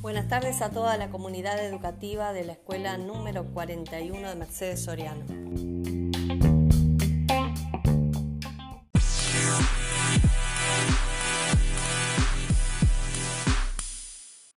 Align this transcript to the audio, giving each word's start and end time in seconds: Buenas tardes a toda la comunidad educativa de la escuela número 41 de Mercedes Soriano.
Buenas 0.00 0.28
tardes 0.28 0.62
a 0.62 0.70
toda 0.70 0.96
la 0.96 1.10
comunidad 1.10 1.62
educativa 1.62 2.32
de 2.32 2.42
la 2.42 2.52
escuela 2.52 2.96
número 2.96 3.44
41 3.52 4.30
de 4.30 4.34
Mercedes 4.34 4.82
Soriano. 4.82 5.26